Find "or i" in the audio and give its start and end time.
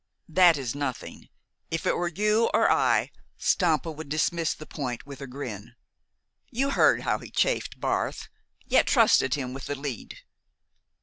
2.55-3.11